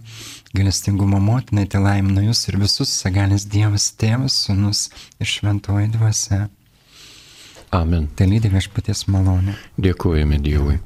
[0.57, 4.87] galestingumo motinai, te laimina jūs ir visus, sagalis Dievas, tėvas, sunus
[5.19, 6.47] ir šventoji dvasia.
[7.75, 8.07] Amen.
[8.17, 9.53] Tai lydė viešpaties malonė.
[9.77, 10.79] Dėkojame Dievui.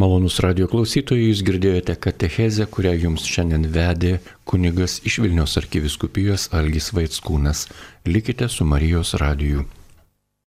[0.00, 4.14] Malonus radio klausytojai, jūs girdėjote katechezę, kurią jums šiandien vedė
[4.48, 7.66] kunigas iš Vilnius arkiviskupijos Algis Vaitskūnas.
[8.08, 9.66] Likite su Marijos radiju.